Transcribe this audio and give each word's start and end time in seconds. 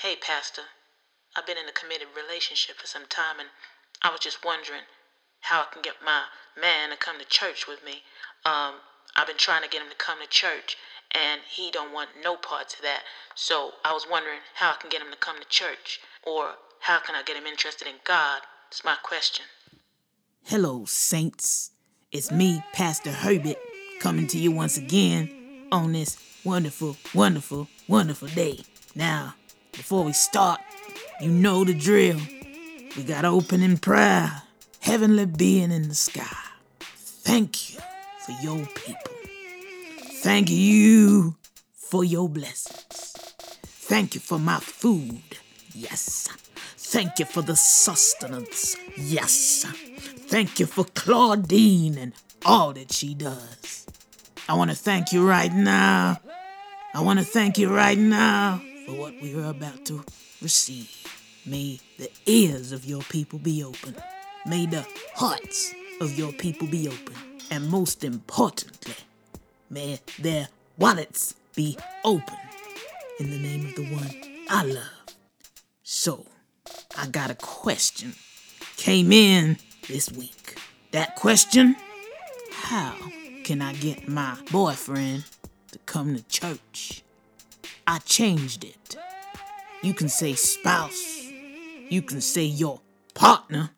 Hey, 0.00 0.14
Pastor. 0.14 0.60
I've 1.34 1.46
been 1.46 1.56
in 1.56 1.70
a 1.70 1.72
committed 1.72 2.08
relationship 2.14 2.76
for 2.76 2.86
some 2.86 3.06
time, 3.06 3.40
and 3.40 3.48
I 4.02 4.10
was 4.10 4.20
just 4.20 4.44
wondering 4.44 4.82
how 5.40 5.62
I 5.62 5.72
can 5.72 5.80
get 5.80 5.94
my 6.04 6.24
man 6.60 6.90
to 6.90 6.98
come 6.98 7.18
to 7.18 7.24
church 7.24 7.66
with 7.66 7.82
me. 7.82 8.02
Um, 8.44 8.74
I've 9.16 9.26
been 9.26 9.38
trying 9.38 9.62
to 9.62 9.70
get 9.70 9.80
him 9.80 9.88
to 9.88 9.96
come 9.96 10.18
to 10.20 10.28
church, 10.28 10.76
and 11.12 11.40
he 11.50 11.70
don't 11.70 11.94
want 11.94 12.10
no 12.22 12.36
parts 12.36 12.74
of 12.74 12.82
that. 12.82 13.04
So 13.34 13.70
I 13.86 13.94
was 13.94 14.06
wondering 14.08 14.40
how 14.56 14.72
I 14.72 14.76
can 14.78 14.90
get 14.90 15.00
him 15.00 15.10
to 15.10 15.16
come 15.16 15.40
to 15.40 15.48
church, 15.48 16.00
or 16.22 16.50
how 16.80 17.00
can 17.00 17.14
I 17.14 17.22
get 17.22 17.38
him 17.38 17.46
interested 17.46 17.88
in 17.88 17.94
God? 18.04 18.42
It's 18.68 18.84
my 18.84 18.96
question. 19.02 19.46
Hello, 20.44 20.84
saints. 20.84 21.70
It's 22.12 22.30
me, 22.30 22.62
Pastor 22.74 23.12
Herbert, 23.12 23.56
coming 24.00 24.26
to 24.26 24.38
you 24.38 24.52
once 24.52 24.76
again 24.76 25.68
on 25.72 25.92
this 25.92 26.18
wonderful, 26.44 26.98
wonderful, 27.14 27.68
wonderful 27.88 28.28
day. 28.28 28.60
Now, 28.94 29.34
before 29.76 30.04
we 30.04 30.12
start, 30.12 30.60
you 31.20 31.28
know 31.28 31.62
the 31.64 31.74
drill. 31.74 32.18
We 32.96 33.02
got 33.04 33.24
opening 33.26 33.76
prayer, 33.76 34.42
heavenly 34.80 35.26
being 35.26 35.70
in 35.70 35.88
the 35.88 35.94
sky. 35.94 36.36
Thank 36.80 37.74
you 37.74 37.80
for 38.24 38.32
your 38.42 38.64
people. 38.66 39.12
Thank 40.22 40.50
you 40.50 41.36
for 41.74 42.04
your 42.04 42.28
blessings. 42.28 43.12
Thank 43.62 44.14
you 44.14 44.20
for 44.20 44.38
my 44.38 44.58
food. 44.58 45.22
Yes. 45.74 46.28
Thank 46.78 47.18
you 47.18 47.26
for 47.26 47.42
the 47.42 47.54
sustenance. 47.54 48.76
Yes. 48.96 49.64
Thank 50.28 50.58
you 50.58 50.66
for 50.66 50.84
Claudine 50.84 51.98
and 51.98 52.12
all 52.44 52.72
that 52.72 52.92
she 52.92 53.14
does. 53.14 53.86
I 54.48 54.54
want 54.54 54.70
to 54.70 54.76
thank 54.76 55.12
you 55.12 55.28
right 55.28 55.52
now. 55.52 56.18
I 56.94 57.02
want 57.02 57.18
to 57.18 57.24
thank 57.24 57.58
you 57.58 57.68
right 57.68 57.98
now 57.98 58.62
for 58.86 58.92
what 58.92 59.20
we 59.20 59.34
are 59.34 59.50
about 59.50 59.84
to 59.86 60.04
receive. 60.40 60.90
May 61.44 61.80
the 61.98 62.10
ears 62.26 62.70
of 62.72 62.84
your 62.84 63.02
people 63.02 63.38
be 63.38 63.62
open. 63.64 63.96
May 64.46 64.66
the 64.66 64.86
hearts 65.14 65.74
of 66.00 66.16
your 66.16 66.32
people 66.32 66.68
be 66.68 66.88
open. 66.88 67.14
And 67.50 67.68
most 67.68 68.04
importantly, 68.04 68.94
may 69.68 69.98
their 70.20 70.48
wallets 70.78 71.34
be 71.54 71.76
open 72.04 72.38
in 73.18 73.30
the 73.30 73.38
name 73.38 73.66
of 73.66 73.74
the 73.74 73.94
one 73.94 74.10
I 74.48 74.62
love. 74.64 75.16
So, 75.82 76.26
I 76.96 77.06
got 77.08 77.30
a 77.30 77.34
question. 77.34 78.14
Came 78.76 79.10
in 79.12 79.58
this 79.88 80.12
week. 80.12 80.58
That 80.92 81.16
question 81.16 81.76
How 82.52 82.94
can 83.44 83.62
I 83.62 83.72
get 83.74 84.08
my 84.08 84.36
boyfriend 84.50 85.24
to 85.72 85.78
come 85.80 86.14
to 86.16 86.22
church? 86.28 87.02
I 87.86 87.98
changed 88.00 88.64
it. 88.64 88.96
You 89.82 89.94
can 89.94 90.08
say 90.08 90.32
spouse, 90.34 91.28
you 91.88 92.02
can 92.02 92.20
say 92.20 92.44
your 92.44 92.80
partner, 93.14 93.70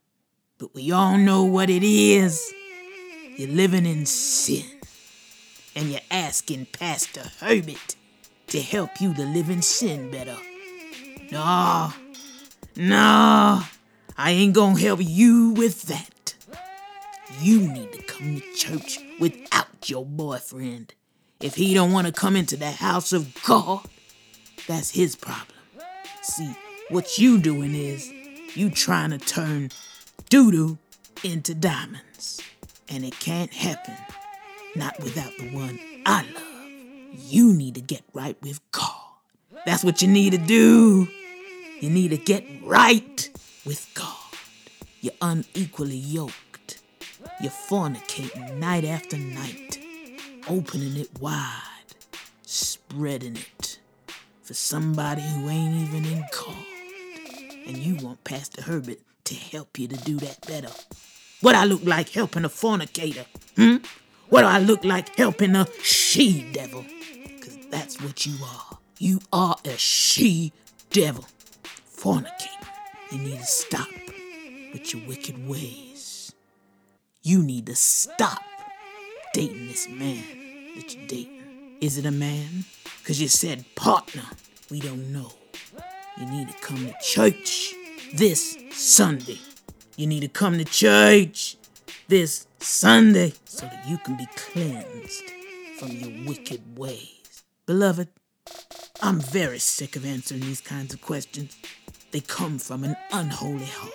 but 0.56 0.75
we 0.75 0.91
all 0.92 1.19
know 1.19 1.45
what 1.45 1.69
it 1.69 1.83
is. 1.83 2.53
You're 3.37 3.50
living 3.50 3.84
in 3.84 4.06
sin, 4.06 4.65
and 5.77 5.91
you're 5.91 6.00
asking 6.11 6.67
Pastor 6.67 7.25
Herbert 7.41 7.97
to 8.47 8.61
help 8.61 9.00
you 9.00 9.12
to 9.15 9.25
live 9.25 9.50
in 9.50 9.61
sin 9.61 10.11
better. 10.11 10.37
No, 11.31 11.93
no, 12.77 13.62
I 14.17 14.31
ain't 14.31 14.55
gonna 14.55 14.81
help 14.81 15.00
you 15.03 15.50
with 15.50 15.83
that. 15.83 16.34
You 17.41 17.61
need 17.61 17.93
to 17.93 18.03
come 18.03 18.41
to 18.41 18.53
church 18.55 18.98
without 19.20 19.91
your 19.91 20.06
boyfriend. 20.06 20.95
If 21.41 21.56
he 21.56 21.75
don't 21.75 21.93
want 21.93 22.06
to 22.06 22.12
come 22.12 22.34
into 22.34 22.56
the 22.56 22.70
house 22.70 23.12
of 23.12 23.34
God, 23.45 23.87
that's 24.69 24.91
his 24.91 25.16
problem. 25.16 25.58
See, 26.22 26.55
what 26.91 27.19
you 27.19 27.38
doing 27.38 27.74
is 27.74 28.08
you 28.55 28.70
trying 28.70 29.10
to 29.10 29.19
turn 29.19 29.70
doo-doo 30.28 30.78
into 31.25 31.55
diamonds. 31.55 32.41
And 32.91 33.04
it 33.04 33.19
can't 33.19 33.53
happen. 33.53 33.97
Not 34.76 34.98
without 35.00 35.32
the 35.38 35.50
one 35.50 35.78
I 36.06 36.22
love. 36.34 36.44
You 37.12 37.53
need 37.53 37.75
to 37.75 37.81
get 37.81 38.03
right 38.12 38.37
with 38.43 38.60
God. 38.70 38.94
That's 39.66 39.84
what 39.84 40.00
you 40.00 40.09
need 40.09 40.31
to 40.32 40.38
do. 40.38 41.09
You 41.81 41.91
need 41.91 42.10
to 42.10 42.16
get 42.16 42.44
right 42.62 43.31
with 43.66 43.91
God. 43.94 44.14
You're 45.00 45.14
unequally 45.20 45.97
yoked. 45.97 46.81
You're 47.41 47.50
fornicating 47.50 48.56
night 48.56 48.84
after 48.84 49.16
night, 49.16 49.78
opening 50.48 50.97
it 50.97 51.10
wide, 51.20 51.94
spreading 52.43 53.37
it 53.37 53.57
for 54.48 54.54
somebody 54.54 55.20
who 55.20 55.50
ain't 55.50 55.75
even 55.75 56.06
in 56.06 56.25
God. 56.32 56.56
And 57.66 57.76
you 57.76 57.97
want 57.97 58.25
Pastor 58.25 58.62
Herbert 58.62 58.97
to 59.25 59.34
help 59.34 59.78
you 59.78 59.86
to 59.88 59.97
do 59.97 60.16
that 60.20 60.41
better. 60.47 60.70
What 61.42 61.54
I 61.54 61.66
look 61.66 61.84
like 61.84 62.09
helping 62.09 62.47
a 62.47 62.48
fornicator? 62.48 63.26
Hmm? 63.56 63.76
What 64.31 64.41
do 64.41 64.47
I 64.47 64.58
look 64.58 64.87
like 64.87 65.14
helping 65.16 65.54
a 65.54 65.66
she 65.82 66.50
devil? 66.50 66.82
Because 67.26 67.58
that's 67.70 68.00
what 68.00 68.25
you 68.25 68.37
are. 68.42 68.78
You 68.97 69.20
are 69.34 69.56
a 69.66 69.76
she 69.76 70.54
devil. 70.88 71.26
Fornicating. 71.94 72.66
You 73.12 73.19
need 73.19 73.41
to 73.41 73.44
stop 73.44 73.88
with 74.72 74.94
your 74.94 75.06
wicked 75.06 75.47
ways. 75.47 76.32
You 77.22 77.42
need 77.42 77.66
to 77.66 77.76
stop 77.76 78.42
dating 79.34 79.66
this 79.69 79.87
man 79.91 80.25
that 80.75 80.94
you're 80.94 81.06
dating. 81.06 81.38
Is 81.81 81.97
it 81.97 82.06
a 82.06 82.11
man? 82.11 82.65
Because 82.99 83.21
you 83.21 83.28
said 83.28 83.65
partner. 83.77 84.25
We 84.71 84.81
don't 84.81 85.12
know. 85.12 85.33
You 86.19 86.27
need 86.27 86.49
to 86.49 86.55
come 86.55 86.78
to 86.78 86.94
church 87.00 87.72
this 88.15 88.59
Sunday. 88.72 89.39
You 89.97 90.09
need 90.09 90.21
to 90.21 90.28
come 90.28 90.59
to 90.59 90.65
church 90.65 91.56
this 92.09 92.49
Sunday 92.59 93.33
so 93.44 93.67
that 93.67 93.87
you 93.87 93.99
can 93.99 94.17
be 94.17 94.27
cleansed 94.34 95.22
from 95.78 95.91
your 95.93 96.27
wicked 96.27 96.77
ways. 96.77 97.44
Beloved, 97.67 98.09
I'm 99.00 99.21
very 99.21 99.61
sick 99.61 99.94
of 99.94 100.05
answering 100.05 100.41
these 100.41 100.61
kinds 100.61 100.93
of 100.93 101.00
questions. 101.00 101.56
They 102.11 102.21
come 102.21 102.59
from 102.59 102.83
an 102.83 102.97
unholy 103.12 103.67
heart. 103.67 103.93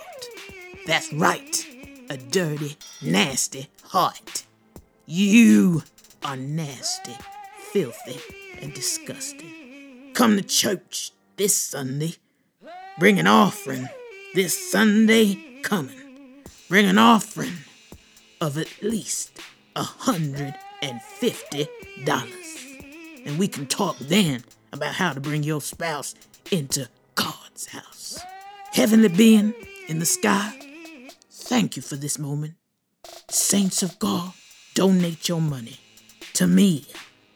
That's 0.88 1.12
right, 1.12 1.68
a 2.10 2.16
dirty, 2.16 2.78
nasty 3.02 3.68
heart. 3.84 4.46
You 5.06 5.84
are 6.24 6.38
nasty, 6.38 7.18
filthy, 7.74 8.20
and 8.62 8.72
disgusting. 8.76 10.12
Come 10.14 10.38
to 10.38 10.44
church 10.44 11.12
this 11.38 11.58
Sunday. 11.58 12.14
Bring 13.00 13.18
an 13.18 13.26
offering 13.26 13.90
this 14.36 14.72
Sunday 14.72 15.40
coming. 15.64 16.44
Bring 16.70 16.86
an 16.86 17.00
offering 17.00 17.58
of 18.40 18.60
at 18.60 18.68
least 18.84 19.32
a 19.76 19.82
hundred 19.82 20.54
and 20.84 21.02
fifty 21.02 21.68
dollars. 22.06 22.58
And 23.26 23.40
we 23.40 23.48
can 23.48 23.66
talk 23.66 23.98
then 23.98 24.44
about 24.72 24.94
how 24.94 25.14
to 25.14 25.20
bring 25.20 25.42
your 25.42 25.62
spouse 25.62 26.14
into 26.52 26.88
God's 27.16 27.66
house. 27.66 28.20
Heavenly 28.74 29.10
being 29.10 29.56
in 29.88 29.98
the 29.98 30.06
sky, 30.06 30.54
thank 31.32 31.76
you 31.76 31.82
for 31.82 31.96
this 31.96 32.20
moment. 32.20 32.54
Saints 33.32 33.82
of 33.82 33.98
God, 33.98 34.34
donate 34.76 35.28
your 35.28 35.42
money 35.42 35.80
to 36.34 36.46
me, 36.46 36.86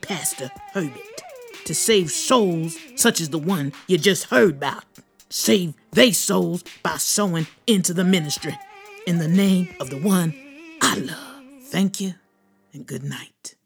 Pastor 0.02 0.52
Herbert, 0.74 1.22
to 1.66 1.76
save 1.76 2.12
souls 2.12 2.78
such 2.96 3.20
as 3.20 3.30
the 3.30 3.40
one 3.40 3.74
you 3.88 3.98
just 3.98 4.26
heard 4.26 4.52
about. 4.56 4.84
Save 5.30 5.74
they 5.92 6.12
souls 6.12 6.64
by 6.84 6.98
sowing 6.98 7.48
into 7.66 7.94
the 7.94 8.04
ministry 8.06 8.58
in 9.06 9.18
the 9.18 9.28
name 9.28 9.76
of 9.80 9.90
the 9.90 10.00
one 10.00 10.34
I 10.82 10.96
love. 10.96 11.44
Thank 11.64 12.00
you 12.00 12.14
and 12.74 12.86
good 12.86 13.04
night. 13.04 13.57